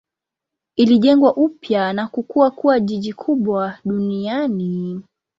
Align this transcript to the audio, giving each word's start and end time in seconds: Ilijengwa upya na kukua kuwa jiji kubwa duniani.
Ilijengwa 0.75 1.35
upya 1.37 1.93
na 1.93 2.07
kukua 2.07 2.51
kuwa 2.51 2.79
jiji 2.79 3.13
kubwa 3.13 3.77
duniani. 3.85 5.01